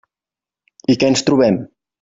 [0.95, 1.65] I què ens trobem?